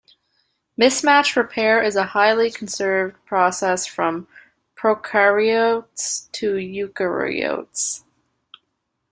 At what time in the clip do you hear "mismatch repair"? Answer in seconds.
0.79-1.79